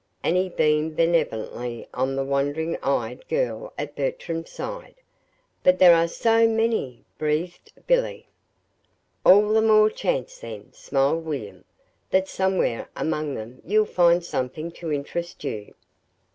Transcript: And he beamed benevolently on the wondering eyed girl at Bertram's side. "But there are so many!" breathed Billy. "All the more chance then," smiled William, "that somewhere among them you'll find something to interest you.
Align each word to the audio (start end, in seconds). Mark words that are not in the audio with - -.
And 0.23 0.35
he 0.35 0.49
beamed 0.49 0.95
benevolently 0.97 1.87
on 1.93 2.15
the 2.15 2.23
wondering 2.23 2.75
eyed 2.77 3.27
girl 3.27 3.71
at 3.77 3.95
Bertram's 3.95 4.49
side. 4.49 4.95
"But 5.61 5.77
there 5.77 5.93
are 5.93 6.07
so 6.07 6.47
many!" 6.47 7.05
breathed 7.19 7.71
Billy. 7.85 8.27
"All 9.23 9.49
the 9.53 9.61
more 9.61 9.91
chance 9.91 10.39
then," 10.39 10.73
smiled 10.73 11.23
William, 11.25 11.65
"that 12.09 12.27
somewhere 12.27 12.89
among 12.95 13.35
them 13.35 13.61
you'll 13.63 13.85
find 13.85 14.25
something 14.25 14.71
to 14.71 14.91
interest 14.91 15.43
you. 15.43 15.75